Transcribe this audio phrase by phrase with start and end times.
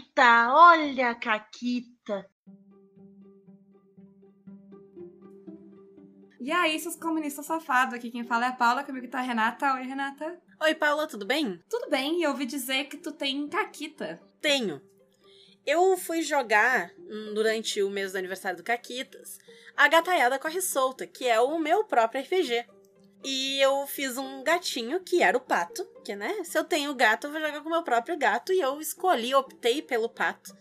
[0.00, 2.26] Caquita, olha a Caquita.
[6.40, 9.74] E aí, seus comunistas safados, aqui quem fala é a Paula, comigo tá a Renata.
[9.74, 10.40] Oi, Renata.
[10.62, 11.62] Oi, Paula, tudo bem?
[11.68, 14.20] Tudo bem, eu ouvi dizer que tu tem Caquita.
[14.40, 14.80] Tenho.
[15.66, 19.38] Eu fui jogar hum, durante o mês do aniversário do Caquitas
[19.76, 22.66] a Gataiada Corre Solta, que é o meu próprio RPG.
[23.22, 26.42] E eu fiz um gatinho, que era o pato, que, né?
[26.44, 28.52] Se eu tenho gato, eu vou jogar com o meu próprio gato.
[28.52, 30.56] E eu escolhi, optei pelo pato.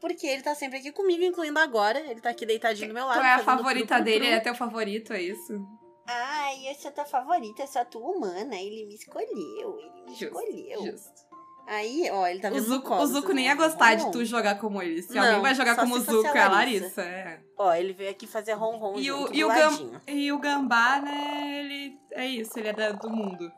[0.00, 1.98] Porque ele tá sempre aqui comigo, incluindo agora.
[1.98, 3.18] Ele tá aqui deitadinho do meu lado.
[3.18, 5.66] Tu é a favorita dele, ele é teu favorito, é isso?
[6.06, 8.54] Ai, eu sou tua favorita, eu sou a tua humana.
[8.54, 10.82] Ele me escolheu, ele me Justo, escolheu.
[10.92, 11.25] Justo.
[11.66, 14.10] Aí, ó, ele tá O vendo Zuko, colo, o Zuko nem ia gostar de Ron,
[14.12, 15.02] tu jogar como ele.
[15.02, 17.02] Se Não, alguém vai jogar como o Zuko, a é a Larissa.
[17.02, 17.40] É.
[17.58, 21.60] Ó, ele veio aqui fazer ron-ron E o, e, o Gam, e o Gambá, né,
[21.60, 23.50] ele é isso, ele é da- do mundo.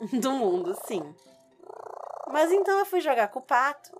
[0.20, 1.02] do mundo, sim.
[2.32, 3.90] Mas então eu fui jogar com o pato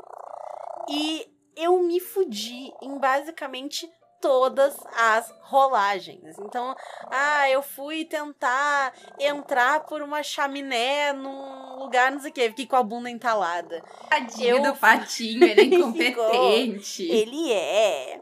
[0.89, 3.91] e eu me fudi em basicamente
[4.21, 6.39] todas as rolagens.
[6.39, 6.75] Então,
[7.11, 12.67] ah, eu fui tentar entrar por uma chaminé num lugar, não sei o que, fiquei
[12.67, 13.83] com a bunda entalada.
[14.09, 17.03] Tadinho Eu- do patinho, ele é incompetente.
[17.11, 18.21] Ele é.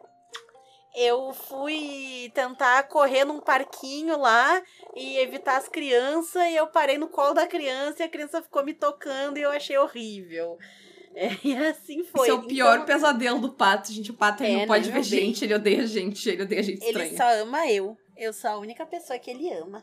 [0.94, 4.60] Eu fui tentar correr num parquinho lá
[4.96, 8.64] e evitar as crianças, e eu parei no colo da criança e a criança ficou
[8.64, 10.58] me tocando e eu achei horrível.
[11.20, 12.28] É, e assim foi.
[12.28, 14.10] Esse é o pior Então, pesadelo do pato, gente.
[14.12, 15.02] O pato ele É, não pode ver bem?
[15.02, 17.16] gente, ele odeia gente, ele odeia gente Ele estranha.
[17.16, 17.96] só ama eu.
[18.16, 19.82] Eu sou a única pessoa que ele ama.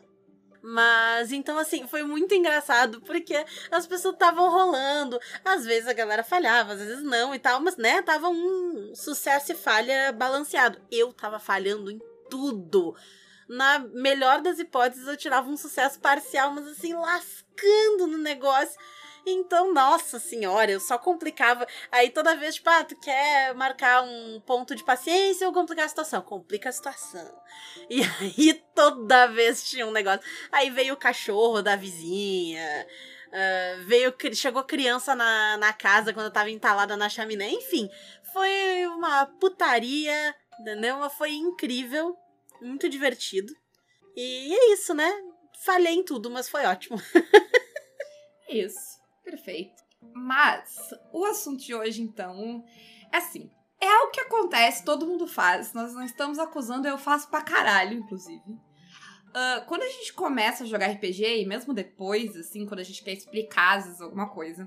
[0.62, 5.18] Mas então, assim, foi muito engraçado, porque as pessoas estavam rolando.
[5.44, 9.52] Às vezes a galera falhava, às vezes não e tal, mas, né, tava um sucesso
[9.52, 10.80] e falha balanceado.
[10.90, 12.96] Eu tava falhando em tudo.
[13.48, 18.76] Na melhor das hipóteses, eu tirava um sucesso parcial, mas assim, lascando no negócio.
[19.28, 21.66] Então, nossa senhora, eu só complicava.
[21.90, 25.88] Aí toda vez, tipo, ah, tu quer marcar um ponto de paciência ou complicar a
[25.88, 26.22] situação?
[26.22, 27.26] Complica a situação.
[27.88, 30.20] E aí toda vez tinha um negócio.
[30.50, 32.86] Aí veio o cachorro da vizinha.
[33.32, 37.48] ah, veio, chegou criança na, na casa quando eu tava entalada na chaminé.
[37.50, 37.88] Enfim,
[38.32, 41.08] foi uma putaria, entendeu?
[41.10, 42.16] Foi incrível,
[42.60, 43.52] muito divertido.
[44.16, 45.12] E é isso, né?
[45.64, 47.00] Falhei em tudo, mas foi ótimo.
[48.48, 49.82] Isso, perfeito.
[50.14, 52.64] Mas o assunto de hoje, então,
[53.12, 53.50] é assim.
[53.78, 55.74] É algo que acontece, todo mundo faz.
[55.74, 58.58] Nós não estamos acusando, eu faço pra caralho, inclusive.
[59.34, 63.04] Ah, quando a gente começa a jogar RPG, e mesmo depois, assim, quando a gente
[63.04, 64.66] quer explicar às vezes alguma coisa,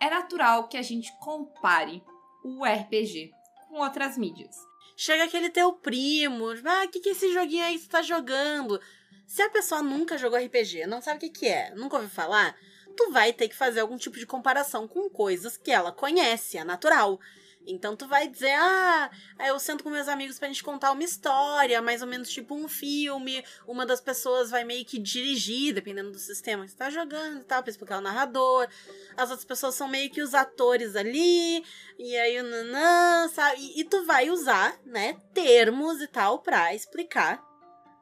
[0.00, 2.02] é natural que a gente compare
[2.42, 3.30] o RPG
[3.68, 4.56] com outras mídias.
[4.96, 8.80] Chega aquele teu primo, ah, o que, que esse joguinho aí que você tá jogando?
[9.26, 12.56] Se a pessoa nunca jogou RPG, não sabe o que, que é, nunca ouviu falar,
[12.96, 16.64] tu vai ter que fazer algum tipo de comparação com coisas que ela conhece, é
[16.64, 17.20] natural.
[17.66, 19.10] Então tu vai dizer, ah,
[19.46, 22.68] eu sento com meus amigos pra gente contar uma história, mais ou menos tipo um
[22.68, 27.40] filme, uma das pessoas vai meio que dirigir, dependendo do sistema que você tá jogando
[27.40, 28.68] e tal, pra explicar o narrador.
[29.16, 31.64] As outras pessoas são meio que os atores ali,
[31.98, 33.60] e aí o nanã, sabe?
[33.60, 37.45] E, e tu vai usar, né, termos e tal pra explicar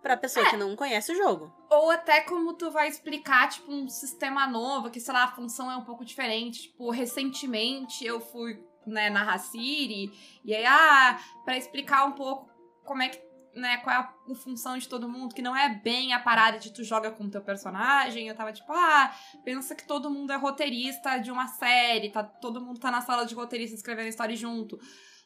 [0.04, 1.50] pra pessoa que não conhece o jogo.
[1.70, 5.72] Ou até como tu vai explicar, tipo, um sistema novo, que, sei lá, a função
[5.72, 6.64] é um pouco diferente.
[6.64, 10.12] Tipo, recentemente eu fui, né, na Raciri,
[10.44, 12.52] e aí, ah, pra explicar um pouco
[12.84, 13.18] como é que,
[13.54, 16.58] né, qual é a, a função de todo mundo, que não é bem a parada
[16.58, 18.28] de tu joga com o teu personagem.
[18.28, 19.10] Eu tava tipo, ah,
[19.42, 23.24] pensa que todo mundo é roteirista de uma série, tá, todo mundo tá na sala
[23.24, 24.78] de roteirista escrevendo história junto.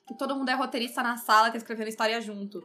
[0.06, 2.64] Que todo mundo é roteirista na sala, tá escrevendo história junto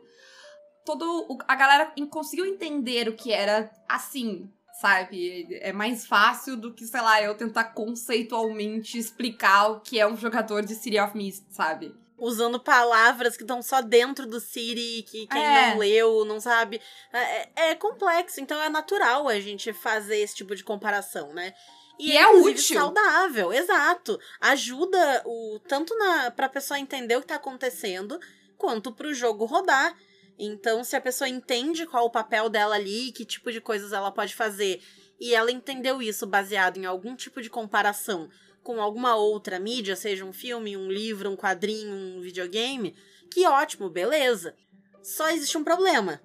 [0.85, 4.49] todo o- a galera conseguiu entender o que era assim,
[4.81, 5.47] sabe?
[5.61, 10.17] É mais fácil do que, sei lá, eu tentar conceitualmente explicar o que é um
[10.17, 11.95] jogador de City of Mist, sabe?
[12.17, 15.71] Usando palavras que estão só dentro do Siri, que quem É.
[15.71, 16.79] não leu, não sabe.
[17.11, 21.53] É, é complexo, então é natural a gente fazer esse tipo de comparação, né?
[21.99, 22.79] E é inclusive, útil.
[22.79, 24.17] saudável, exato.
[24.41, 28.19] Ajuda o tanto na pra pessoa entender o que tá acontecendo,
[28.57, 29.93] quanto pro jogo rodar.
[30.37, 34.11] Então, se a pessoa entende qual o papel dela ali, que tipo de coisas ela
[34.11, 34.81] pode fazer,
[35.19, 38.29] e ela entendeu isso baseado em algum tipo de comparação
[38.63, 42.95] com alguma outra mídia, seja um filme, um livro, um quadrinho, um videogame,
[43.29, 44.55] que ótimo, beleza.
[45.03, 46.21] Só existe um problema,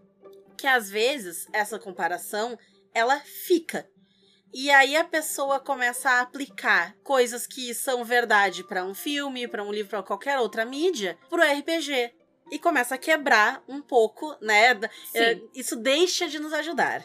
[0.56, 2.56] que às vezes essa comparação
[2.94, 3.88] ela fica.
[4.52, 9.62] E aí a pessoa começa a aplicar coisas que são verdade para um filme, para
[9.62, 12.14] um livro, para qualquer outra mídia, pro RPG.
[12.50, 14.78] E começa a quebrar um pouco, né?
[15.14, 17.04] é, isso deixa de nos ajudar.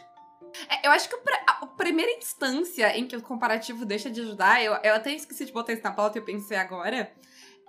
[0.70, 1.16] É, eu acho que
[1.48, 5.52] a primeira instância em que o comparativo deixa de ajudar, eu, eu até esqueci de
[5.52, 7.12] botar isso na pauta e eu pensei agora,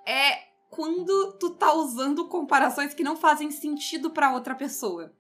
[0.06, 5.12] é quando tu tá usando comparações que não fazem sentido para outra pessoa.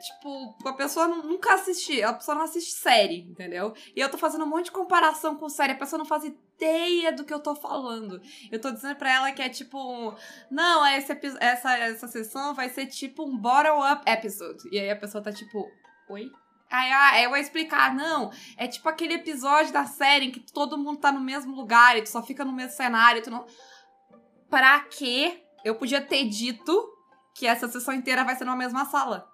[0.00, 3.74] Tipo, a pessoa nunca assiste, a pessoa não assiste série, entendeu?
[3.94, 7.12] E eu tô fazendo um monte de comparação com série, a pessoa não faz ideia
[7.12, 8.20] do que eu tô falando.
[8.50, 10.14] Eu tô dizendo pra ela que é tipo,
[10.50, 14.68] não, esse, essa, essa sessão vai ser tipo um bottom-up episode.
[14.72, 15.70] E aí a pessoa tá tipo,
[16.08, 16.30] oi?
[16.70, 20.78] Aí, ah, eu vou explicar, não, é tipo aquele episódio da série em que todo
[20.78, 23.44] mundo tá no mesmo lugar e tu só fica no mesmo cenário, tu não...
[24.48, 25.44] Pra quê?
[25.64, 26.88] Eu podia ter dito
[27.34, 29.30] que essa sessão inteira vai ser numa mesma sala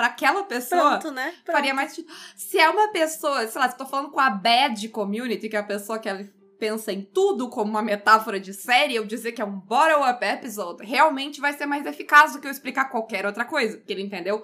[0.00, 1.34] para aquela pessoa, Pronto, né?
[1.44, 1.54] Pronto.
[1.54, 2.10] faria mais sentido.
[2.34, 5.56] Se é uma pessoa, sei lá, se eu tô falando com a bad community, que
[5.56, 6.26] é a pessoa que ela
[6.58, 10.86] pensa em tudo como uma metáfora de série, eu dizer que é um bottom-up episode,
[10.86, 14.42] realmente vai ser mais eficaz do que eu explicar qualquer outra coisa, porque ele entendeu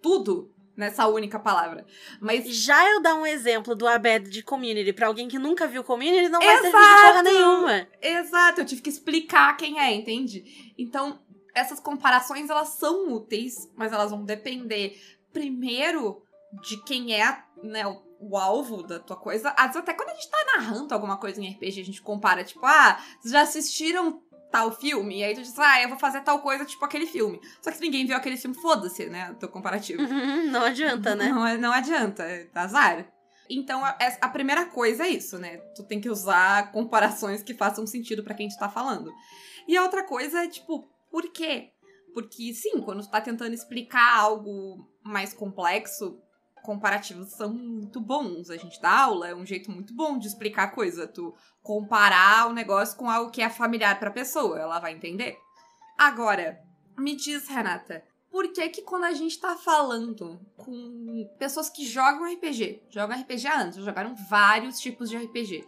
[0.00, 1.84] tudo nessa única palavra.
[2.20, 5.82] Mas já eu dar um exemplo do Abed de Community para alguém que nunca viu
[5.82, 6.70] Community não vai Exato.
[6.70, 7.88] servir de porra nenhuma.
[8.00, 10.72] Exato, eu tive que explicar quem é, entende?
[10.76, 11.20] Então,
[11.54, 15.00] essas comparações elas são úteis, mas elas vão depender
[15.32, 16.22] primeiro
[16.62, 19.50] de quem é né, o, o, alvo da tua coisa.
[19.50, 22.44] Às vezes, até quando a gente tá narrando alguma coisa em RPG, a gente compara,
[22.44, 25.18] tipo, ah, vocês já assistiram tal filme?
[25.18, 27.40] E aí tu diz, ah, eu vou fazer tal coisa, tipo aquele filme.
[27.60, 29.34] Só que se ninguém viu aquele filme, foda-se, né?
[29.40, 30.02] Teu comparativo.
[30.02, 31.28] Uhum, não adianta, né?
[31.28, 33.06] Não, não adianta, é azar.
[33.50, 35.58] Então, a, a, primeira coisa é isso, né?
[35.76, 39.12] Tu tem que usar comparações que façam sentido para quem tu tá falando.
[39.68, 41.70] E a outra coisa é, tipo, por quê?
[42.12, 46.20] Porque, sim, quando tu tá tentando explicar algo mais complexo,
[46.64, 48.50] comparativos são muito bons.
[48.50, 51.06] A gente dá aula, é um jeito muito bom de explicar a coisa.
[51.06, 51.32] Tu
[51.62, 55.38] comparar o negócio com algo que é familiar pra pessoa, ela vai entender.
[55.96, 56.60] Agora,
[56.98, 62.24] me diz, Renata, por que que quando a gente tá falando com pessoas que jogam
[62.24, 65.64] RPG, jogam RPG há anos, jogaram vários tipos de RPG,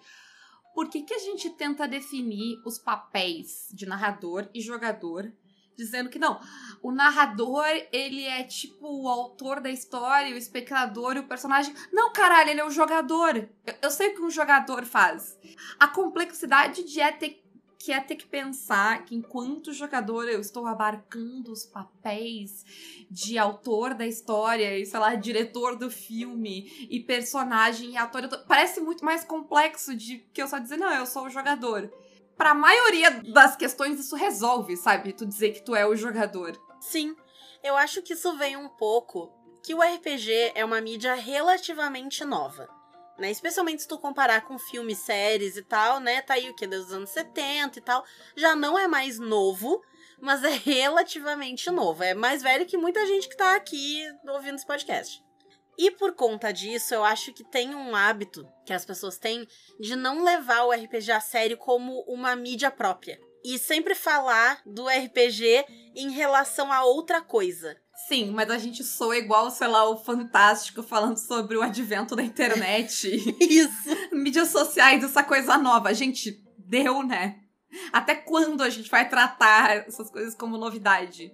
[0.77, 5.33] por que, que a gente tenta definir os papéis de narrador e jogador
[5.75, 6.39] dizendo que não,
[6.83, 11.75] o narrador, ele é tipo o autor da história, o espectador e o personagem.
[11.93, 13.37] Não, caralho, ele é o jogador.
[13.37, 15.39] Eu, eu sei o que um jogador faz.
[15.79, 17.43] A complexidade de é ter
[17.87, 22.65] que é ter que pensar que enquanto jogador eu estou abarcando os papéis
[23.09, 28.29] de autor da história e, sei lá, diretor do filme e personagem e ator.
[28.49, 31.89] Parece muito mais complexo de que eu só dizer, não, eu sou o jogador.
[32.37, 35.13] Pra maioria das questões isso resolve, sabe?
[35.13, 36.61] Tu dizer que tu é o jogador.
[36.81, 37.15] Sim.
[37.63, 42.69] Eu acho que isso vem um pouco que o RPG é uma mídia relativamente nova
[43.19, 43.31] né?
[43.31, 46.23] Especialmente se tu comparar com filmes, séries e tal, né?
[46.23, 46.67] Tá aí o que?
[46.67, 48.05] Dos anos 70 e tal.
[48.37, 49.83] Já não é mais novo,
[50.21, 52.03] mas é relativamente novo.
[52.03, 55.25] É mais velho que muita gente que tá aqui ouvindo esse podcast.
[55.79, 59.47] E por conta disso, eu acho que tem um hábito que as pessoas têm
[59.79, 63.21] de não levar o RPG a sério como uma mídia própria.
[63.45, 67.77] E sempre falar do RPG em relação a outra coisa.
[68.09, 72.23] Sim, mas a gente soa igual, sei lá, o Fantástico falando sobre o advento da
[72.23, 73.09] internet.
[73.41, 73.89] Isso.
[74.13, 75.95] Mídias sociais, essa coisa nova.
[75.95, 77.41] Gente, deu, né?
[77.93, 81.33] Até quando a gente vai tratar essas coisas como novidade?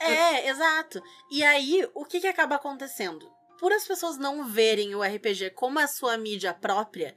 [0.00, 1.00] É, exato.
[1.30, 3.30] E aí, o que, que acaba acontecendo?
[3.60, 7.14] Por as pessoas não verem o RPG como a sua mídia própria,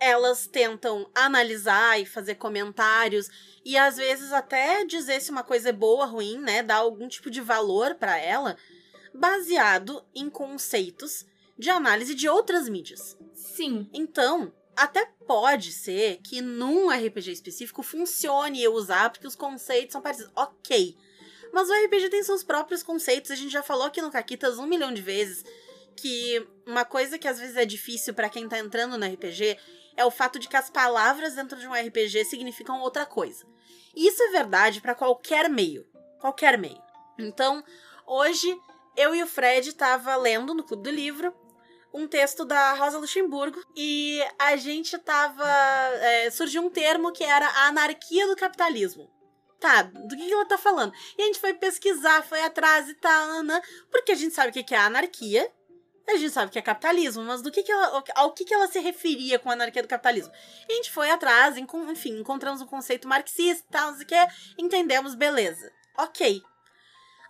[0.00, 3.28] elas tentam analisar e fazer comentários
[3.64, 7.08] e às vezes até dizer se uma coisa é boa ou ruim, né, dar algum
[7.08, 8.56] tipo de valor para ela,
[9.12, 11.26] baseado em conceitos
[11.58, 13.16] de análise de outras mídias.
[13.34, 13.88] Sim.
[13.92, 20.00] Então, até pode ser que num RPG específico funcione eu usar porque os conceitos são
[20.00, 20.32] parecidos.
[20.36, 20.96] OK.
[21.52, 24.66] Mas o RPG tem seus próprios conceitos, a gente já falou aqui no Caquitas um
[24.66, 25.44] milhão de vezes
[25.96, 29.58] que uma coisa que às vezes é difícil para quem tá entrando no RPG
[29.98, 33.44] é o fato de que as palavras dentro de um RPG significam outra coisa.
[33.94, 35.84] Isso é verdade para qualquer meio,
[36.20, 36.80] qualquer meio.
[37.18, 37.64] Então,
[38.06, 38.56] hoje
[38.96, 41.34] eu e o Fred tava lendo no Clube do Livro
[41.92, 47.46] um texto da Rosa Luxemburgo e a gente tava é, surgiu um termo que era
[47.46, 49.10] a anarquia do capitalismo.
[49.58, 50.92] Tá, do que, ela tá falando?
[51.16, 54.64] E a gente foi pesquisar, foi atrás e tá, Ana, porque a gente sabe o
[54.64, 55.52] que é anarquia
[56.10, 58.66] a gente sabe que é capitalismo, mas do que, que ela, ao que, que ela
[58.66, 60.32] se referia com a anarquia do capitalismo?
[60.68, 64.28] E a gente foi atrás, enfim, encontramos um conceito marxista tal, não sei o que,
[64.56, 65.70] entendemos, beleza.
[65.96, 66.42] Ok.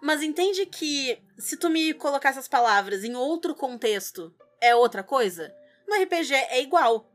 [0.00, 5.52] Mas entende que se tu me colocar essas palavras em outro contexto, é outra coisa?
[5.86, 7.10] No RPG é igual.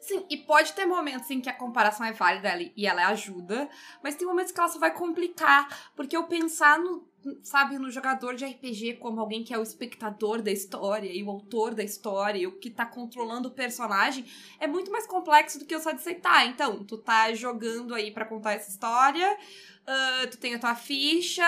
[0.00, 3.68] Sim, e pode ter momentos em que a comparação é válida e ela ajuda,
[4.02, 7.08] mas tem momentos que ela só vai complicar, porque eu pensar no,
[7.42, 11.30] sabe, no jogador de RPG como alguém que é o espectador da história e o
[11.30, 14.24] autor da história e o que tá controlando o personagem
[14.58, 18.10] é muito mais complexo do que eu só dizer, tá, então, tu tá jogando aí
[18.10, 19.36] para contar essa história,
[19.82, 21.44] uh, tu tem a tua ficha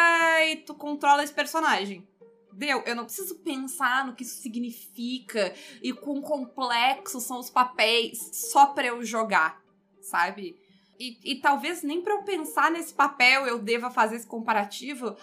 [0.47, 2.07] e tu controla esse personagem.
[2.53, 5.53] Deu, eu não preciso pensar no que isso significa
[5.83, 9.61] e quão complexos são os papéis só pra eu jogar,
[10.01, 10.57] sabe?
[10.99, 15.17] E, e talvez nem para eu pensar nesse papel eu deva fazer esse comparativo,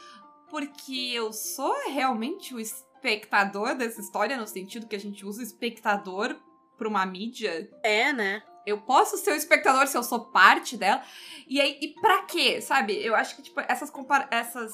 [0.51, 5.43] porque eu sou realmente o espectador dessa história, no sentido que a gente usa o
[5.43, 6.36] espectador
[6.77, 7.72] pra uma mídia.
[7.81, 8.43] É, né?
[8.65, 11.01] Eu posso ser o espectador se eu sou parte dela.
[11.48, 12.62] E aí, e pra quê?
[12.62, 12.93] Sabe?
[13.03, 14.74] Eu acho que, tipo, essas, compara essas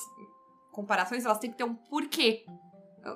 [0.72, 2.43] comparações, elas têm que ter um porquê.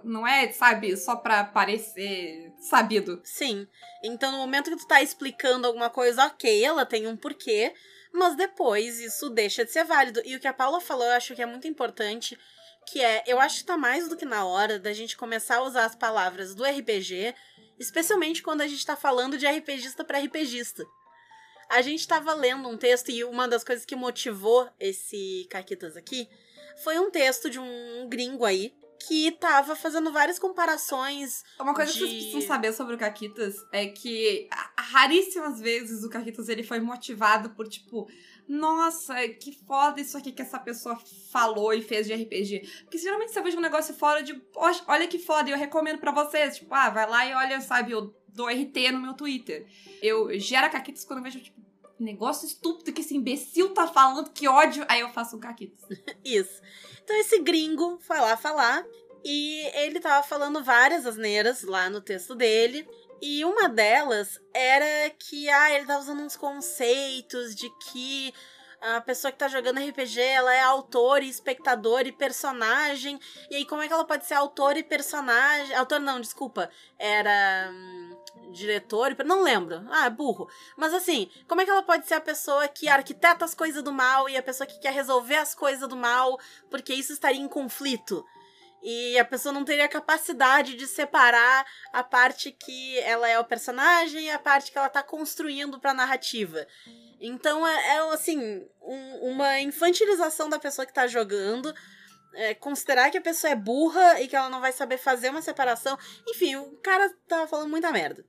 [0.03, 3.19] Não é, sabe, só pra parecer sabido.
[3.23, 3.67] Sim.
[4.03, 7.73] Então, no momento que tu tá explicando alguma coisa, ok, ela tem um porquê,
[8.13, 10.21] mas depois isso deixa de ser válido.
[10.25, 12.37] E o que a Paula falou, eu acho que é muito importante,
[12.87, 15.63] que é, eu acho que tá mais do que na hora da gente começar a
[15.63, 17.33] usar as palavras do RPG,
[17.79, 20.83] especialmente quando a gente tá falando de RPGista para RPGista.
[21.69, 26.29] A gente tava lendo um texto e uma das coisas que motivou esse Caquitas aqui
[26.83, 28.73] foi um texto de um gringo aí
[29.07, 31.43] que tava fazendo várias comparações.
[31.59, 31.99] Uma coisa de...
[31.99, 36.79] que vocês precisam saber sobre o Caquitas é que raríssimas vezes o Caquitas ele foi
[36.79, 38.09] motivado por tipo,
[38.47, 40.99] nossa, que foda isso aqui que essa pessoa
[41.31, 42.83] falou e fez de RPG.
[42.83, 44.41] Porque geralmente você vê um negócio fora de,
[44.87, 47.91] olha que foda, e eu recomendo para vocês, tipo, ah, vai lá e olha, sabe,
[47.91, 49.67] eu dou RT no meu Twitter.
[50.01, 51.61] Eu gera Caquitas quando eu vejo tipo
[52.03, 54.85] negócio estúpido que esse imbecil tá falando, que ódio.
[54.87, 55.81] Aí eu faço um caquitos.
[56.23, 56.61] Isso.
[57.03, 58.85] Então esse gringo foi lá falar
[59.23, 62.87] e ele tava falando várias asneiras lá no texto dele.
[63.21, 68.33] E uma delas era que ah, ele tava usando uns conceitos de que
[68.81, 73.19] a pessoa que tá jogando RPG, ela é autor e espectador e personagem.
[73.49, 75.75] E aí, como é que ela pode ser autor e personagem?
[75.75, 76.67] Autor não, desculpa.
[76.97, 77.71] Era.
[78.51, 79.85] Diretor, não lembro.
[79.89, 80.49] Ah, burro.
[80.75, 83.91] Mas assim, como é que ela pode ser a pessoa que arquiteta as coisas do
[83.91, 87.47] mal e a pessoa que quer resolver as coisas do mal, porque isso estaria em
[87.47, 88.25] conflito?
[88.83, 94.25] E a pessoa não teria capacidade de separar a parte que ela é o personagem
[94.25, 96.65] e a parte que ela tá construindo pra narrativa.
[97.19, 101.71] Então é, é assim, um, uma infantilização da pessoa que tá jogando.
[102.33, 105.41] É, considerar que a pessoa é burra e que ela não vai saber fazer uma
[105.41, 105.97] separação.
[106.27, 108.25] Enfim, o cara tava falando muita merda.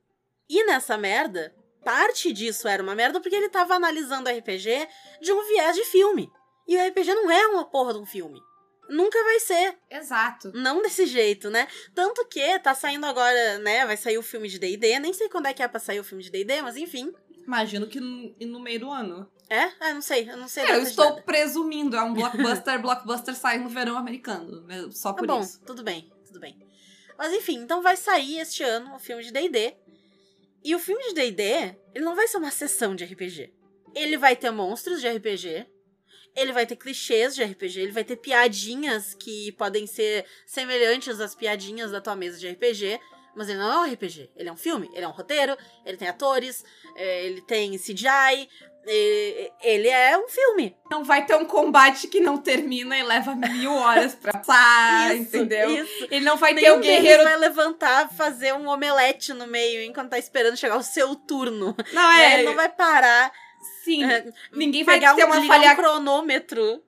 [0.48, 1.54] E nessa merda,
[1.84, 4.88] parte disso era uma merda porque ele tava analisando o RPG
[5.20, 6.30] de um viés de filme.
[6.66, 8.40] E o RPG não é uma porra de um filme.
[8.88, 9.78] Nunca vai ser.
[9.90, 10.52] Exato.
[10.52, 11.66] Não desse jeito, né?
[11.94, 13.86] Tanto que tá saindo agora, né?
[13.86, 14.98] Vai sair o filme de DD.
[14.98, 17.12] Nem sei quando é que é pra sair o filme de DD, mas enfim.
[17.46, 19.30] Imagino que no, no meio do ano.
[19.52, 19.70] É?
[19.80, 20.30] Ah, não sei.
[20.30, 20.64] Eu não sei.
[20.64, 21.94] É, eu estou presumindo.
[21.94, 22.80] É um blockbuster.
[22.80, 24.66] blockbuster sai no verão americano.
[24.90, 25.60] Só tá por tá bom, isso.
[25.66, 26.58] Tudo bem, tudo bem.
[27.18, 29.76] Mas enfim, então vai sair este ano o filme de D&D.
[30.64, 33.52] E o filme de D&D, ele não vai ser uma sessão de RPG.
[33.94, 35.66] Ele vai ter monstros de RPG,
[36.34, 41.34] ele vai ter clichês de RPG, ele vai ter piadinhas que podem ser semelhantes às
[41.34, 42.98] piadinhas da tua mesa de RPG,
[43.34, 44.30] mas ele não é um RPG.
[44.34, 46.64] Ele é um filme, ele é um roteiro, ele tem atores,
[46.96, 48.48] é, ele tem CGI,
[48.84, 50.76] ele é um filme.
[50.90, 55.36] Não vai ter um combate que não termina e leva mil horas pra passar, isso,
[55.36, 55.70] entendeu?
[55.70, 56.08] Isso.
[56.10, 57.22] Ele não vai ter o um guerreiro.
[57.22, 61.74] vai levantar, fazer um omelete no meio enquanto tá esperando chegar o seu turno.
[61.92, 62.34] Não, é.
[62.34, 63.32] Ele não vai parar.
[63.84, 64.04] Sim.
[64.04, 65.72] É, Ninguém vai ter uma falha.
[65.72, 66.82] um cronômetro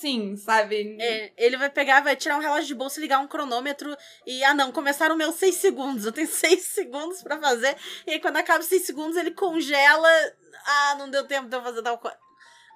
[0.00, 0.96] Sim, sabe?
[1.00, 3.96] É, ele vai pegar, vai tirar um relógio de bolsa, ligar um cronômetro
[4.26, 6.04] e, ah não, começaram meus seis segundos.
[6.04, 7.76] Eu tenho seis segundos para fazer.
[8.06, 10.08] E aí, quando acaba os seis segundos, ele congela.
[10.66, 12.16] Ah, não deu tempo de eu fazer tal coisa.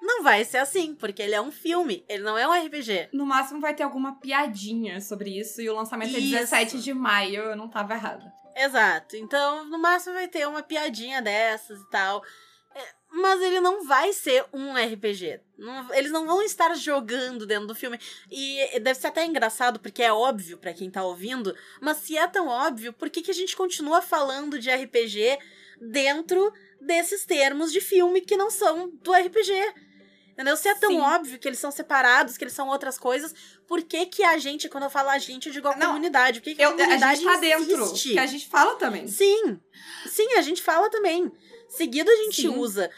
[0.01, 3.09] Não vai ser assim, porque ele é um filme, ele não é um RPG.
[3.13, 6.35] No máximo vai ter alguma piadinha sobre isso e o lançamento isso.
[6.35, 8.31] é 17 de maio, eu não tava errada.
[8.55, 9.15] Exato.
[9.15, 12.23] Então, no máximo vai ter uma piadinha dessas e tal.
[13.11, 15.41] Mas ele não vai ser um RPG.
[15.57, 17.99] Não, eles não vão estar jogando dentro do filme.
[18.31, 21.55] E deve ser até engraçado, porque é óbvio para quem tá ouvindo.
[21.81, 25.39] Mas se é tão óbvio, por que, que a gente continua falando de RPG
[25.81, 29.53] dentro desses termos de filme que não são do RPG?
[30.37, 30.55] Entendeu?
[30.55, 30.99] Se é tão Sim.
[30.99, 33.33] óbvio que eles são separados, que eles são outras coisas,
[33.67, 36.39] por que que a gente, quando eu falo a gente, eu digo a não, comunidade?
[36.39, 39.07] Por que, que a comunidade a gente tá dentro, que a gente fala também.
[39.07, 39.59] Sim.
[40.05, 41.31] Sim, a gente fala também.
[41.67, 42.49] Seguido a gente Sim.
[42.49, 42.91] usa.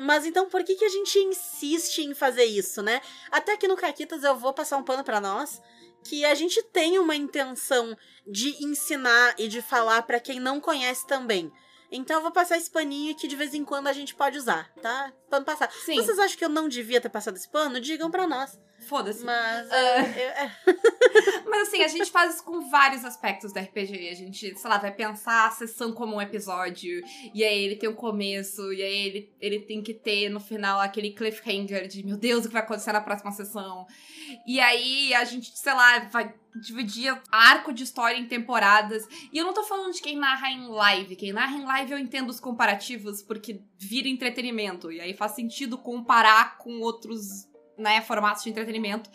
[0.00, 3.00] Mas então por que, que a gente insiste em fazer isso, né?
[3.30, 5.60] Até aqui no Caquitas eu vou passar um pano para nós
[6.02, 11.06] que a gente tem uma intenção de ensinar e de falar para quem não conhece
[11.06, 11.52] também.
[11.92, 14.72] Então eu vou passar esse paninho que de vez em quando a gente pode usar,
[14.80, 15.12] tá?
[15.28, 15.70] Pano passar.
[15.72, 17.80] Sim, Vocês acham que eu não devia ter passado esse pano?
[17.80, 18.58] Digam pra nós.
[18.90, 19.24] Foda-se.
[19.24, 19.68] Mas.
[19.70, 20.52] Eu- é,
[21.48, 24.08] Mas assim, a gente faz isso com vários aspectos da RPG.
[24.10, 27.02] A gente, sei lá, vai pensar a sessão como um episódio.
[27.34, 28.72] E aí ele tem um começo.
[28.72, 32.48] E aí ele, ele tem que ter no final aquele cliffhanger de meu Deus, o
[32.48, 33.86] que vai acontecer na próxima sessão.
[34.46, 36.32] E aí a gente, sei lá, vai
[36.62, 39.06] dividir arco de história em temporadas.
[39.32, 41.16] E eu não tô falando de quem narra em live.
[41.16, 44.90] Quem narra em live eu entendo os comparativos, porque vira entretenimento.
[44.92, 47.48] E aí faz sentido comparar com outros,
[47.80, 49.10] né, formatos de entretenimento.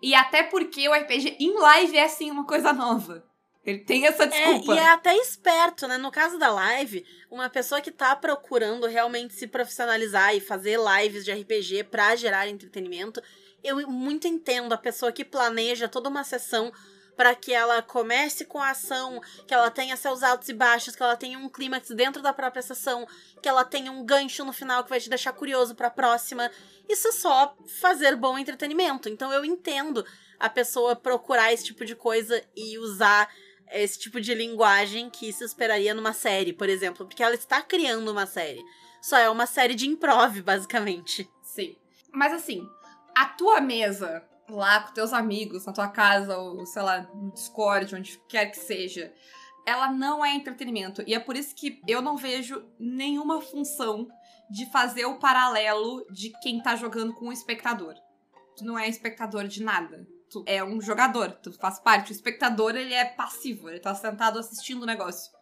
[0.00, 3.24] E até porque o RPG em live é sim uma coisa nova.
[3.64, 4.74] Ele tem essa é, desculpa.
[4.74, 5.98] e é até esperto, né?
[5.98, 11.24] No caso da live, uma pessoa que tá procurando realmente se profissionalizar e fazer lives
[11.24, 13.20] de RPG pra gerar entretenimento,
[13.64, 16.72] eu muito entendo a pessoa que planeja toda uma sessão
[17.16, 21.02] para que ela comece com a ação, que ela tenha seus altos e baixos, que
[21.02, 23.06] ela tenha um clímax dentro da própria sessão,
[23.42, 26.50] que ela tenha um gancho no final que vai te deixar curioso pra próxima.
[26.88, 29.08] Isso é só fazer bom entretenimento.
[29.08, 30.04] Então eu entendo
[30.38, 33.28] a pessoa procurar esse tipo de coisa e usar
[33.72, 38.10] esse tipo de linguagem que se esperaria numa série, por exemplo, porque ela está criando
[38.10, 38.62] uma série.
[39.00, 41.28] Só é uma série de improv, basicamente.
[41.42, 41.76] Sim.
[42.12, 42.68] Mas assim,
[43.14, 47.94] a tua mesa lá com teus amigos, na tua casa, ou sei lá, no Discord,
[47.94, 49.12] onde quer que seja,
[49.66, 51.02] ela não é entretenimento.
[51.06, 54.08] E é por isso que eu não vejo nenhuma função
[54.48, 57.94] de fazer o paralelo de quem tá jogando com o espectador.
[58.56, 60.06] Tu não é espectador de nada.
[60.30, 62.10] Tu é um jogador, tu faz parte.
[62.10, 65.32] O espectador, ele é passivo, ele tá sentado assistindo o negócio.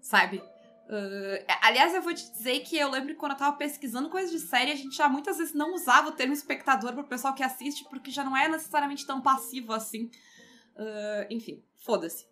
[0.00, 0.42] Sabe?
[0.86, 4.30] Uh, aliás, eu vou te dizer que eu lembro que quando eu tava pesquisando coisas
[4.30, 7.42] de série, a gente já muitas vezes não usava o termo espectador pro pessoal que
[7.42, 10.10] assiste, porque já não é necessariamente tão passivo assim.
[10.76, 12.26] Uh, enfim, foda-se.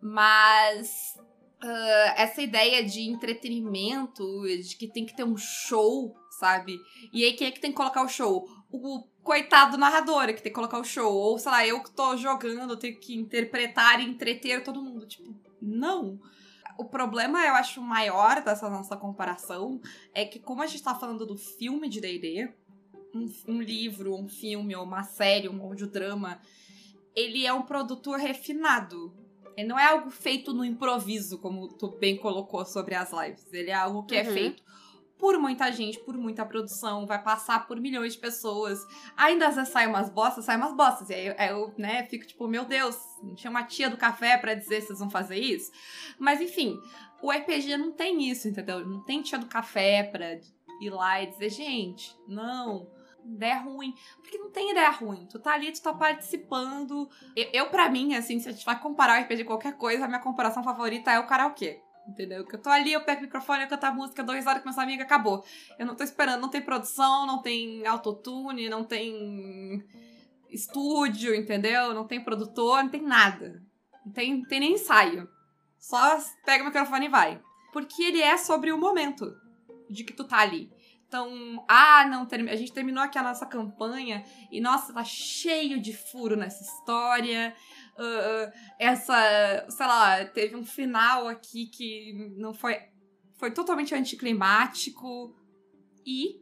[0.00, 1.16] Mas
[1.62, 6.76] uh, essa ideia de entretenimento, de que tem que ter um show, sabe?
[7.12, 8.44] E aí quem é que tem que colocar o show?
[8.72, 11.14] O coitado do narrador é que tem que colocar o show.
[11.14, 15.06] Ou, sei lá, eu que tô jogando, tenho que interpretar e entreter todo mundo.
[15.06, 16.18] Tipo, não.
[16.78, 19.80] O problema, eu acho, maior dessa nossa comparação
[20.14, 22.52] é que, como a gente tá falando do filme de D&D,
[23.14, 26.40] um, um livro, um filme, ou uma série, um audiodrama,
[27.14, 29.12] ele é um produto refinado.
[29.56, 33.52] Ele não é algo feito no improviso, como tu bem colocou sobre as lives.
[33.52, 34.32] Ele é algo que é Uhum.
[34.32, 34.62] feito
[35.22, 38.84] por muita gente, por muita produção, vai passar por milhões de pessoas.
[39.16, 41.10] Ainda às vezes sai umas bostas, sai umas bostas.
[41.10, 42.98] E aí eu, eu, né, fico tipo, meu Deus,
[43.36, 45.70] tinha uma tia do café pra dizer se vocês vão fazer isso.
[46.18, 46.76] Mas enfim,
[47.22, 48.84] o RPG não tem isso, entendeu?
[48.84, 50.40] Não tem tia do café pra
[50.80, 52.90] ir lá e dizer, gente, não,
[53.24, 53.94] ideia ruim.
[54.20, 55.28] Porque não tem ideia ruim.
[55.30, 57.08] Tu tá ali, tu tá participando.
[57.36, 60.04] Eu, eu pra mim, assim, se a gente vai comparar o RPG com qualquer coisa,
[60.04, 61.80] a minha comparação favorita é o karaokê.
[62.08, 62.44] Entendeu?
[62.44, 64.68] Que eu tô ali, eu pego o microfone, eu canto a música, dou risada com
[64.68, 65.44] meus amigos, acabou.
[65.78, 69.84] Eu não tô esperando, não tem produção, não tem autotune, não tem
[70.50, 71.94] estúdio, entendeu?
[71.94, 73.62] Não tem produtor, não tem nada.
[74.04, 75.28] Não tem, não tem nem ensaio.
[75.78, 77.40] Só pega o microfone e vai.
[77.72, 79.34] Porque ele é sobre o momento
[79.88, 80.70] de que tu tá ali.
[81.12, 85.92] Então, ah, não, a gente terminou aqui a nossa campanha e, nossa, tá cheio de
[85.92, 87.54] furo nessa história.
[87.98, 92.76] Ah, essa, sei lá, teve um final aqui que não foi.
[93.36, 95.34] Foi totalmente anticlimático.
[96.06, 96.40] E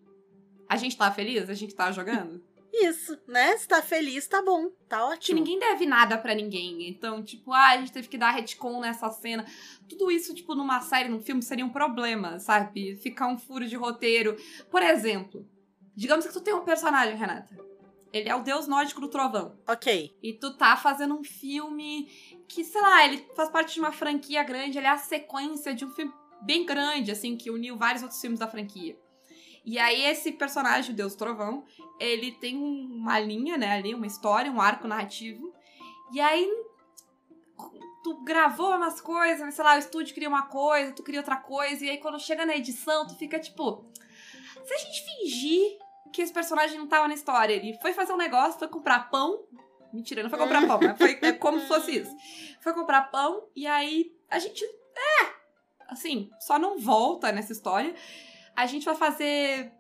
[0.69, 1.49] a gente tá feliz?
[1.49, 2.43] A gente tá jogando?
[2.73, 3.57] Isso, né?
[3.57, 4.71] Se tá feliz, tá bom.
[4.89, 5.41] Tá que ótimo.
[5.41, 6.89] ninguém deve nada pra ninguém.
[6.89, 9.45] Então, tipo, ah, a gente teve que dar retcon nessa cena.
[9.89, 12.97] Tudo isso, tipo, numa série, num filme, seria um problema, sabe?
[12.97, 14.37] Ficar um furo de roteiro.
[14.71, 15.45] Por exemplo,
[15.97, 17.70] digamos que tu tem um personagem, Renata.
[18.13, 19.57] Ele é o deus nórdico do trovão.
[19.69, 20.17] Ok.
[20.23, 22.07] E tu tá fazendo um filme
[22.49, 25.85] que, sei lá, ele faz parte de uma franquia grande, ele é a sequência de
[25.85, 28.99] um filme bem grande, assim, que uniu vários outros filmes da franquia.
[29.65, 31.65] E aí, esse personagem, o Deus Trovão,
[32.01, 35.53] ele tem um- uma linha, né, ali, uma história, um arco narrativo.
[36.13, 36.49] E aí,
[38.03, 41.85] tu gravou umas coisas, sei lá, o estúdio cria uma coisa, tu cria outra coisa,
[41.85, 43.85] e aí quando chega na edição, tu fica tipo.
[44.65, 45.79] Se a gente fingir
[46.13, 49.45] que esse personagem não tava na história, ele foi fazer um negócio, foi comprar pão.
[49.93, 52.17] Mentira, não foi comprar pão, mas foi é como se fosse isso.
[52.61, 54.65] Foi comprar pão, e aí a gente.
[54.65, 55.41] É!
[55.89, 57.95] Assim, só não volta nessa história.
[58.55, 59.73] A gente vai fazer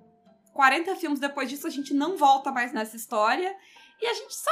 [0.53, 3.57] 40 filmes depois disso, a gente não volta mais nessa história.
[4.01, 4.51] E a gente só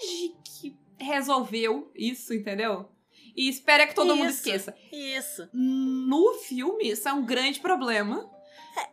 [0.00, 2.90] finge que resolveu isso, entendeu?
[3.36, 4.38] E espera que todo mundo Isso.
[4.38, 4.74] esqueça.
[4.92, 5.48] Isso.
[5.52, 8.28] No filme, isso é um grande problema.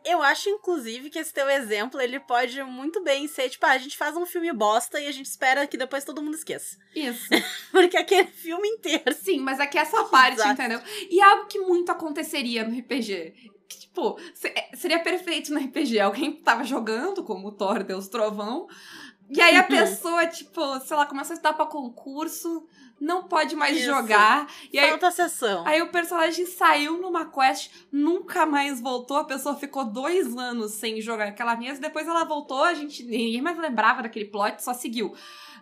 [0.04, 3.78] Eu acho, inclusive, que esse teu exemplo, ele pode muito bem ser, tipo, ah, a
[3.78, 6.76] gente faz um filme bosta e a gente espera que depois todo mundo esqueça.
[6.94, 7.28] Isso.
[7.70, 9.14] Porque aquele filme inteiro.
[9.14, 10.52] Sim, mas aqui é essa parte, Exato.
[10.52, 10.80] entendeu?
[11.10, 13.52] E algo que muito aconteceria no RPG.
[13.68, 15.98] Que, tipo, é, seria perfeito no RPG.
[15.98, 18.68] Alguém tava jogando, como o Thor, Deus Trovão.
[19.28, 19.66] E aí a Uhum.
[19.66, 22.66] pessoa, tipo, sei lá, começa a estudar pra concurso,
[23.00, 23.86] não pode mais Isso.
[23.86, 24.46] jogar.
[24.72, 25.66] E aí, Falta a sessão.
[25.66, 29.16] aí o personagem saiu numa quest, nunca mais voltou.
[29.18, 31.80] A pessoa ficou dois anos sem jogar aquela mesa.
[31.80, 35.14] Depois ela voltou, a gente ninguém mais lembrava daquele plot, só seguiu.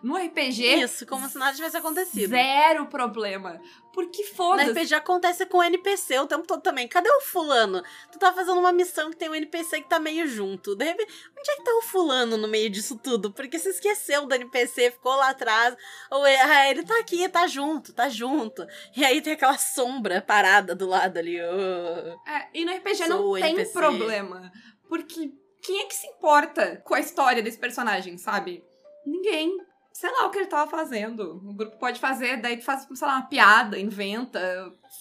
[0.04, 2.28] No RPG, Isso, como se nada tivesse acontecido.
[2.28, 3.58] zero problema.
[3.90, 4.70] Porque foda-se.
[4.70, 6.86] RPG acontece com o NPC o tempo todo também.
[6.86, 7.82] Cadê o fulano?
[8.12, 10.76] Tu tá fazendo uma missão que tem um NPC que tá meio junto.
[10.76, 13.32] De repente, onde é que tá o fulano no meio disso tudo?
[13.32, 15.74] Porque se esqueceu do NPC, ficou lá atrás.
[16.10, 18.66] Ou é, ah, ele tá aqui, tá junto, tá junto.
[18.94, 21.40] E aí tem aquela sombra parada do lado ali.
[21.40, 22.30] oh.
[22.30, 23.72] É, e no RPG Sou não tem NPC.
[23.72, 24.52] problema.
[24.86, 28.62] Porque quem é que se importa com a história desse personagem, sabe?
[29.06, 29.56] Ninguém.
[29.96, 31.36] Sei lá o que ele tava fazendo.
[31.36, 34.40] O grupo pode fazer, daí tu faz, sei lá, uma piada, inventa,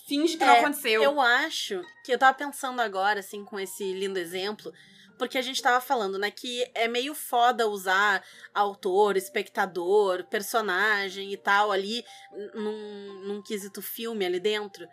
[0.08, 1.02] finge que não É, aconteceu.
[1.02, 4.72] Eu acho que eu tava pensando agora, assim, com esse lindo exemplo,
[5.18, 11.38] porque a gente tava falando, né, que é meio foda usar autor, espectador, personagem e
[11.38, 12.06] tal ali
[12.54, 14.88] num, num quesito filme ali dentro.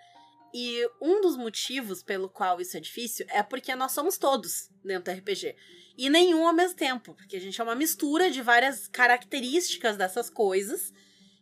[0.53, 5.13] E um dos motivos pelo qual isso é difícil é porque nós somos todos dentro
[5.13, 5.55] do RPG.
[5.97, 10.31] E nenhum ao mesmo tempo, porque a gente é uma mistura de várias características dessas
[10.31, 10.93] coisas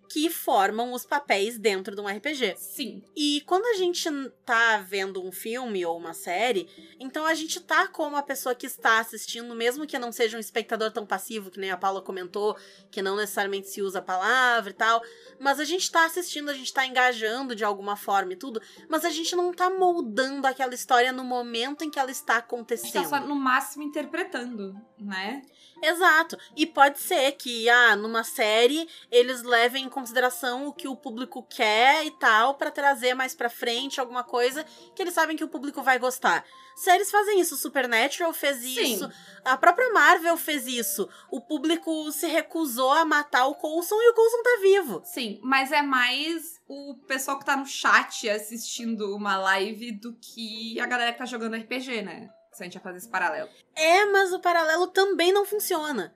[0.09, 2.55] que formam os papéis dentro de um RPG.
[2.57, 3.03] Sim.
[3.15, 4.09] E quando a gente
[4.45, 6.69] tá vendo um filme ou uma série,
[6.99, 10.41] então a gente tá como a pessoa que está assistindo, mesmo que não seja um
[10.41, 12.57] espectador tão passivo, que nem a Paula comentou,
[12.91, 15.03] que não necessariamente se usa a palavra e tal,
[15.39, 19.05] mas a gente tá assistindo, a gente tá engajando de alguma forma e tudo, mas
[19.05, 22.43] a gente não tá moldando aquela história no momento em que ela está A gente
[22.43, 23.09] tá acontecendo.
[23.09, 25.43] só no máximo interpretando, né?
[25.83, 26.37] Exato.
[26.57, 31.43] E pode ser que, ah, numa série eles levem em consideração o que o público
[31.49, 34.65] quer e tal, pra trazer mais pra frente alguma coisa
[34.95, 36.45] que eles sabem que o público vai gostar.
[36.77, 38.95] Séries fazem isso, Supernatural fez Sim.
[38.95, 39.11] isso,
[39.45, 41.09] a própria Marvel fez isso.
[41.29, 45.03] O público se recusou a matar o Coulson e o Coulson tá vivo.
[45.05, 50.79] Sim, mas é mais o pessoal que tá no chat assistindo uma live do que
[50.79, 52.31] a galera que tá jogando RPG, né?
[52.59, 53.49] Se a gente vai fazer esse paralelo.
[53.77, 56.13] É, mas o paralelo também não funciona.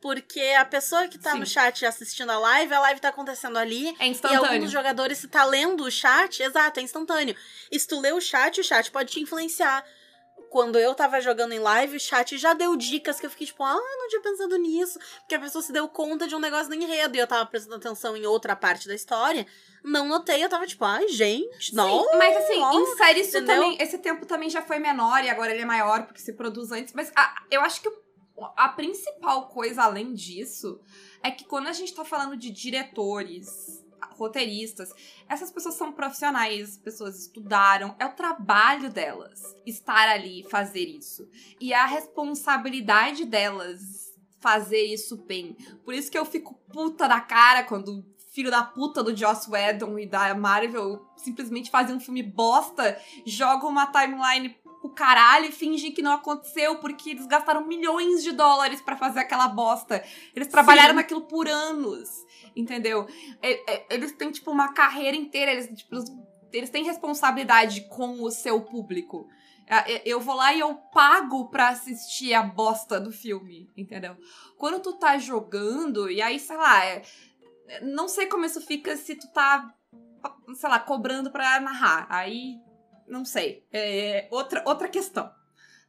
[0.00, 1.38] Porque a pessoa que tá Sim.
[1.38, 4.52] no chat assistindo a live, a live tá acontecendo ali, É E instantâneo.
[4.52, 7.34] alguns jogadores, se tá lendo o chat, exato, é instantâneo.
[7.70, 9.82] E se tu lê o chat, o chat pode te influenciar.
[10.54, 13.64] Quando eu tava jogando em live, o chat já deu dicas que eu fiquei tipo,
[13.64, 15.00] ah, não tinha pensado nisso.
[15.18, 17.74] Porque a pessoa se deu conta de um negócio no enredo e eu tava prestando
[17.74, 19.48] atenção em outra parte da história.
[19.82, 22.04] Não notei, eu tava tipo, ai, gente, não.
[22.04, 22.82] Sim, mas assim, não.
[22.82, 23.62] em série isso entendeu?
[23.62, 26.70] também, esse tempo também já foi menor e agora ele é maior porque se produz
[26.70, 26.94] antes.
[26.94, 27.90] Mas ah, eu acho que
[28.56, 30.80] a principal coisa além disso
[31.20, 34.92] é que quando a gente tá falando de diretores, roteiristas,
[35.28, 40.86] essas pessoas são profissionais, as pessoas estudaram, é o trabalho delas estar ali e fazer
[40.86, 41.28] isso.
[41.60, 45.56] E é a responsabilidade delas fazer isso bem.
[45.84, 49.48] Por isso que eu fico puta da cara quando o filho da puta do Joss
[49.50, 55.52] Whedon e da Marvel simplesmente fazem um filme bosta, jogam uma timeline o caralho e
[55.52, 60.04] fingem que não aconteceu porque eles gastaram milhões de dólares pra fazer aquela bosta.
[60.36, 60.96] Eles trabalharam Sim.
[60.96, 62.10] naquilo por anos,
[62.56, 63.06] entendeu?
[63.42, 65.94] E- e- Eles têm, tipo, uma carreira inteira, eles, tipo,
[66.52, 69.28] eles- têm responsabilidade com o seu público.
[69.88, 74.16] E- Eu vou lá e eu pago pra assistir a bosta do filme, entendeu?
[74.58, 77.02] Quando tu tá jogando, e aí, sei lá, é-
[77.82, 79.74] não sei como isso fica se tu tá,
[80.54, 82.06] sei lá, cobrando pra narrar.
[82.10, 82.56] Aí,
[83.08, 83.66] não sei.
[83.72, 85.30] É outra, outra questão.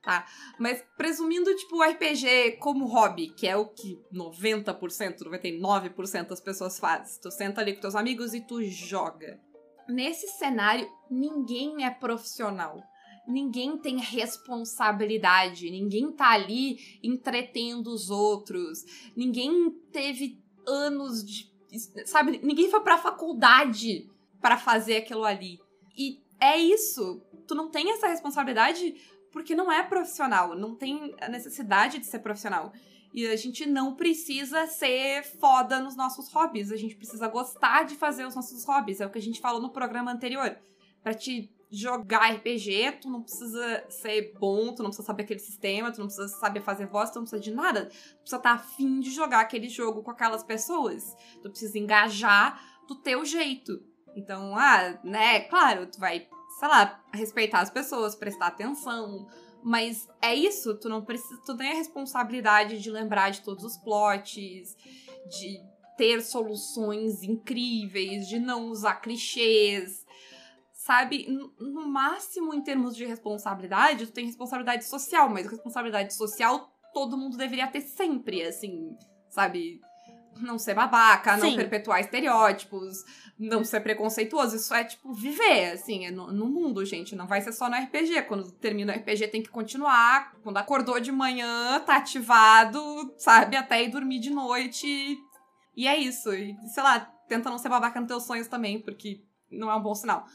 [0.06, 0.24] Tá?
[0.60, 6.78] Mas presumindo, tipo, o RPG como hobby, que é o que 90%, 99% das pessoas
[6.78, 7.20] fazem.
[7.20, 9.42] Tu senta ali com teus amigos e tu joga.
[9.90, 12.84] Nesse cenário, ninguém é profissional.
[13.28, 18.84] Ninguém tem responsabilidade, ninguém tá ali entretendo os outros,
[19.18, 21.52] ninguém teve anos de.
[22.06, 24.08] Sabe, ninguém foi pra faculdade
[24.40, 25.58] para fazer aquilo ali.
[25.98, 27.20] E é isso.
[27.48, 28.94] Tu não tem essa responsabilidade
[29.36, 32.72] porque não é profissional, não tem a necessidade de ser profissional.
[33.14, 37.96] E a gente não precisa ser foda nos nossos hobbies, a gente precisa gostar de
[37.96, 40.58] fazer os nossos hobbies, é o que a gente falou no programa anterior.
[41.04, 45.92] Pra te jogar RPG, tu não precisa ser bom, tu não precisa saber aquele sistema,
[45.92, 47.88] tu não precisa saber fazer voz, tu não precisa de nada.
[47.88, 51.14] Tu precisa estar afim de jogar aquele jogo com aquelas pessoas.
[51.44, 53.84] Tu precisa engajar do teu jeito.
[54.16, 56.26] Então, ah, né, claro, tu vai,
[56.60, 59.28] sei lá, respeitar as pessoas, prestar atenção,
[59.64, 63.78] Mas é isso, tu não precisa, tu tem a responsabilidade de lembrar de todos os
[63.78, 64.78] plots,
[65.28, 65.60] de
[65.98, 70.06] ter soluções incríveis, de não usar clichês,
[70.72, 71.26] sabe?
[71.60, 77.36] No máximo, em termos de responsabilidade, tu tem responsabilidade social, mas responsabilidade social todo mundo
[77.36, 78.96] deveria ter sempre, assim,
[79.30, 79.82] sabe?
[80.40, 81.56] Não ser babaca, não Sim.
[81.56, 83.04] perpetuar estereótipos,
[83.40, 84.56] não ser preconceituoso.
[84.56, 87.16] Isso é, tipo, viver, assim, é no, no mundo, gente.
[87.16, 88.24] Não vai ser só no RPG.
[88.24, 90.34] Quando termina o RPG, tem que continuar.
[90.44, 92.80] Quando acordou de manhã, tá ativado,
[93.18, 93.56] sabe?
[93.56, 95.18] Até ir dormir de noite.
[95.76, 96.34] E é isso.
[96.34, 99.22] E, sei lá, tenta não ser babaca nos teus sonhos também, porque
[99.52, 100.26] não é um bom sinal.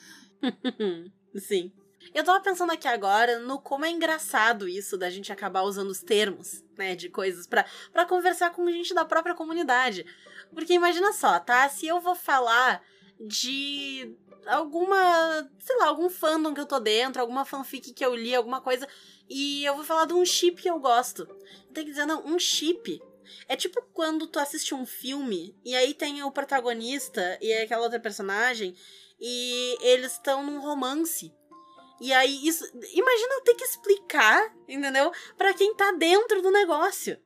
[1.36, 1.72] Sim.
[2.14, 6.00] Eu tava pensando aqui agora no como é engraçado isso da gente acabar usando os
[6.02, 7.64] termos, né, de coisas pra
[8.08, 10.04] conversar com gente da própria comunidade.
[10.52, 11.68] Porque imagina só, tá?
[11.68, 12.82] Se eu vou falar
[13.20, 18.34] de alguma, sei lá, algum fandom que eu tô dentro, alguma fanfic que eu li,
[18.34, 18.88] alguma coisa,
[19.28, 21.26] e eu vou falar de um chip que eu gosto.
[21.72, 23.00] Tem que dizer, não, um chip.
[23.46, 28.00] É tipo quando tu assiste um filme e aí tem o protagonista e aquela outra
[28.00, 28.74] personagem
[29.20, 31.32] e eles estão num romance.
[32.00, 32.64] E aí, isso.
[32.74, 35.12] Imagina eu ter que explicar, entendeu?
[35.36, 37.18] Pra quem tá dentro do negócio.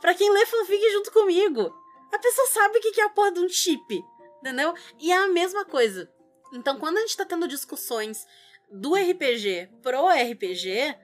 [0.00, 1.72] Pra quem lê fanfic junto comigo.
[2.12, 4.04] A pessoa sabe o que é a porra de um chip,
[4.40, 4.74] entendeu?
[4.98, 6.10] E é a mesma coisa.
[6.52, 8.26] Então, quando a gente tá tendo discussões
[8.70, 10.96] do RPG pro RPG,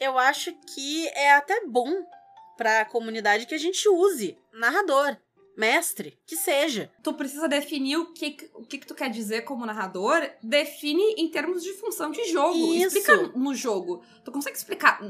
[0.00, 2.04] eu acho que é até bom
[2.56, 5.16] pra comunidade que a gente use narrador,
[5.60, 6.90] mestre, que seja.
[7.02, 10.28] Tu precisa definir o que, o que, que tu quer dizer como narrador.
[10.42, 12.74] Define em termos de função de jogo.
[12.74, 12.98] Isso.
[12.98, 14.02] Explica no jogo.
[14.24, 15.00] Tu consegue explicar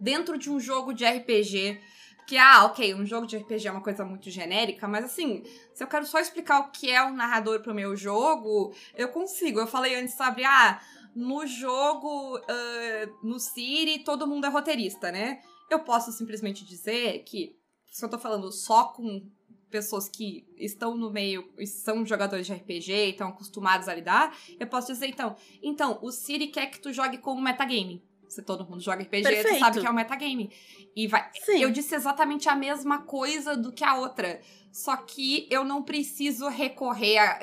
[0.00, 1.80] dentro de um jogo de RPG.
[2.26, 5.42] Que, ah, ok, um jogo de RPG é uma coisa muito genérica, mas assim,
[5.74, 9.58] se eu quero só explicar o que é um narrador pro meu jogo, eu consigo.
[9.58, 10.80] Eu falei antes, sabe, ah,
[11.14, 15.42] no jogo, ah, no City, todo mundo é roteirista, né?
[15.68, 17.56] Eu posso simplesmente dizer que,
[17.90, 19.28] se eu tô falando só com
[19.72, 24.36] pessoas que estão no meio e são jogadores de RPG e estão acostumados a lidar,
[24.60, 28.04] eu posso dizer, então, então, o Siri quer que tu jogue como metagame.
[28.28, 29.58] Se todo mundo joga RPG, tu Perfeito.
[29.58, 30.50] sabe que é um metagame.
[30.94, 31.28] E vai.
[31.44, 31.58] Sim.
[31.58, 34.40] Eu disse exatamente a mesma coisa do que a outra.
[34.70, 37.40] Só que eu não preciso recorrer a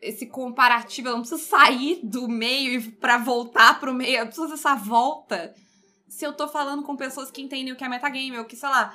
[0.00, 4.48] esse comparativo, eu não preciso sair do meio e pra voltar pro meio, eu preciso
[4.48, 5.54] dessa volta.
[6.08, 8.68] Se eu tô falando com pessoas que entendem o que é metagame, ou que, sei
[8.68, 8.92] lá,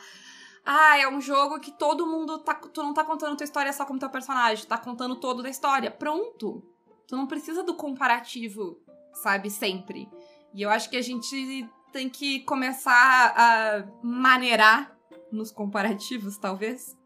[0.70, 2.54] ah, é um jogo que todo mundo tá.
[2.54, 5.90] Tu não tá contando tua história só como teu personagem, tá contando todo da história.
[5.90, 6.62] Pronto.
[7.08, 8.78] Tu não precisa do comparativo,
[9.14, 10.10] sabe, sempre.
[10.54, 14.94] E eu acho que a gente tem que começar a maneirar
[15.32, 16.98] nos comparativos, talvez.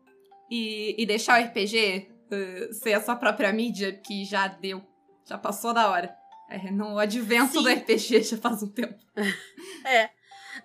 [0.50, 4.82] E, e deixar o RPG uh, ser a sua própria mídia, que já deu.
[5.24, 6.16] Já passou da hora.
[6.50, 7.64] É, no advento Sim.
[7.64, 9.00] do RPG já faz um tempo.
[9.86, 10.10] É.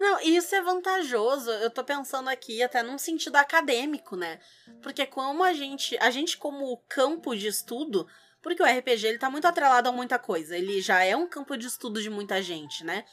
[0.00, 1.50] Não, isso é vantajoso.
[1.50, 4.38] Eu tô pensando aqui até num sentido acadêmico, né?
[4.82, 8.06] Porque como a gente, a gente como campo de estudo,
[8.42, 10.56] porque o RPG ele tá muito atrelado a muita coisa.
[10.56, 13.04] Ele já é um campo de estudo de muita gente, né?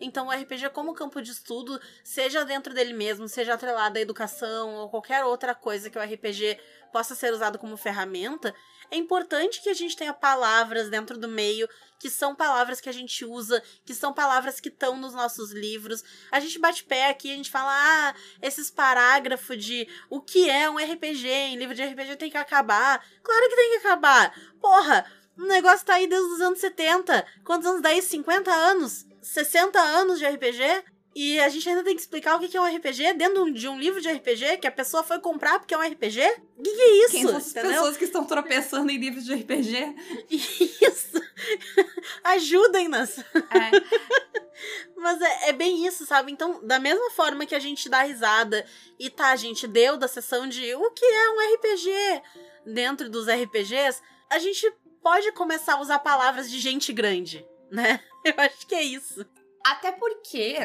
[0.00, 4.74] Então o RPG como campo de estudo, seja dentro dele mesmo, seja atrelado à educação
[4.74, 6.58] ou qualquer outra coisa que o RPG
[6.92, 8.54] possa ser usado como ferramenta,
[8.90, 12.92] é importante que a gente tenha palavras dentro do meio que são palavras que a
[12.92, 16.04] gente usa, que são palavras que estão nos nossos livros.
[16.30, 20.68] A gente bate pé aqui, a gente fala, ah, esses parágrafos de o que é
[20.70, 23.04] um RPG, em livro de RPG tem que acabar.
[23.22, 24.34] Claro que tem que acabar.
[24.60, 25.06] Porra,
[25.36, 27.26] o negócio tá aí desde os anos 70.
[27.44, 28.00] Quantos anos daí?
[28.00, 29.06] 50 anos?
[29.26, 30.84] 60 anos de RPG?
[31.14, 33.78] E a gente ainda tem que explicar o que é um RPG dentro de um
[33.78, 36.20] livro de RPG que a pessoa foi comprar porque é um RPG?
[36.58, 37.10] O que, que é isso?
[37.12, 37.70] Quem são as entendeu?
[37.70, 39.96] pessoas que estão tropeçando em livros de RPG?
[40.30, 41.22] Isso!
[42.22, 43.18] Ajudem-nos!
[43.18, 44.36] É.
[44.96, 46.32] Mas é, é bem isso, sabe?
[46.32, 48.64] Então, da mesma forma que a gente dá risada
[48.98, 52.22] e tá, a gente deu da sessão de o que é um RPG
[52.66, 54.70] dentro dos RPGs, a gente
[55.02, 58.00] pode começar a usar palavras de gente grande, né?
[58.24, 59.24] Eu acho que é isso.
[59.64, 60.56] Até porque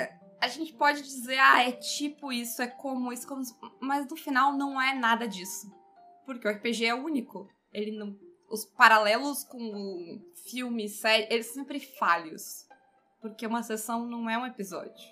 [0.41, 4.15] a gente pode dizer, ah, é tipo isso, é como isso, como isso, mas no
[4.15, 5.71] final não é nada disso.
[6.25, 7.47] Porque o RPG é único.
[7.71, 8.17] Ele não.
[8.49, 12.67] Os paralelos com filme, série, eles sempre falhos.
[13.21, 15.09] Porque uma sessão não é um episódio.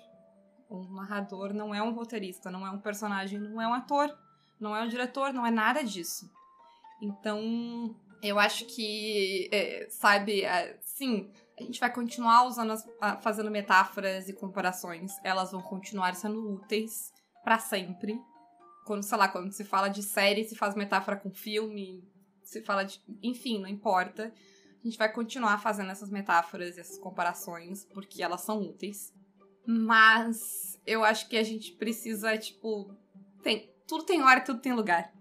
[0.68, 4.16] Um narrador não é um roteirista, não é um personagem, não é um ator,
[4.58, 6.30] não é um diretor, não é nada disso.
[7.00, 12.86] Então, eu acho que, é, sabe, é, sim, a gente vai continuar usando as-
[13.22, 15.12] fazendo metáforas e comparações.
[15.22, 17.12] Elas vão continuar sendo úteis
[17.44, 18.20] pra sempre.
[18.86, 22.02] Quando, sei lá, quando se fala de série, se faz metáfora com filme,
[22.42, 23.00] se fala de.
[23.22, 24.32] Enfim, não importa.
[24.82, 29.12] A gente vai continuar fazendo essas metáforas e essas comparações, porque elas são úteis.
[29.66, 32.94] Mas eu acho que a gente precisa, tipo.
[33.42, 35.12] Tem, tudo tem hora e tudo tem lugar.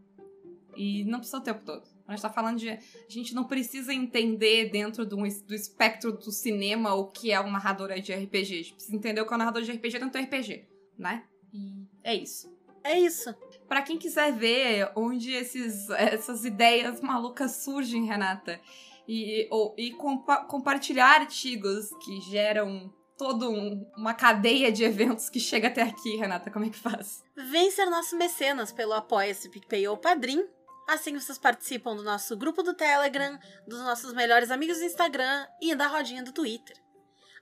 [0.75, 1.83] E não precisa o tempo todo.
[2.09, 2.69] A gente tá falando de.
[2.69, 7.51] A gente não precisa entender dentro do, do espectro do cinema o que é um
[7.51, 8.53] narrador de RPG.
[8.53, 10.67] A gente precisa entender o que é um narrador de RPG dentro do RPG,
[10.97, 11.23] né?
[11.53, 12.51] E é isso.
[12.83, 13.35] É isso.
[13.67, 18.59] Para quem quiser ver onde esses, essas ideias malucas surgem, Renata,
[19.07, 25.39] e, ou, e compa compartilhar artigos que geram toda um, uma cadeia de eventos que
[25.39, 27.23] chega até aqui, Renata, como é que faz?
[27.35, 30.47] Vem ser nosso mecenas pelo Apoia-se, PicPay ou Padrim.
[30.89, 35.75] Assim vocês participam do nosso grupo do Telegram, dos nossos melhores amigos do Instagram e
[35.75, 36.75] da rodinha do Twitter.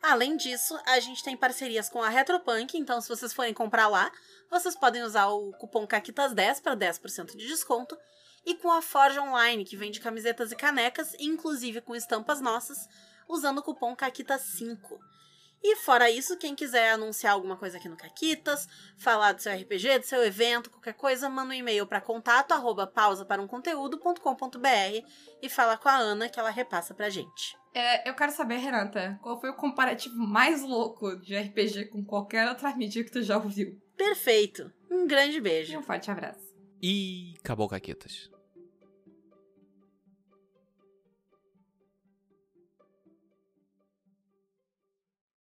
[0.01, 4.11] Além disso, a gente tem parcerias com a Retropunk, então se vocês forem comprar lá,
[4.51, 7.97] vocês podem usar o cupom CAQUITAS10 para 10% de desconto,
[8.45, 12.77] e com a Forge Online, que vende camisetas e canecas, inclusive com estampas nossas,
[13.29, 14.77] usando o cupom CAQUITAS5.
[15.69, 19.99] E fora isso, quem quiser anunciar alguma coisa aqui no Caquitas, falar do seu RPG,
[19.99, 25.05] do seu evento, qualquer coisa, manda um e-mail para contato arroba pausa para um conteúdo.com.br
[25.41, 27.57] e fala com a Ana que ela repassa pra gente.
[27.73, 32.47] É, eu quero saber, Renata, qual foi o comparativo mais louco de RPG com qualquer
[32.47, 33.77] outra mídia que tu já ouviu?
[33.97, 34.71] Perfeito.
[34.89, 35.73] Um grande beijo.
[35.73, 36.47] E um forte abraço.
[36.81, 38.29] E acabou, Caquetas.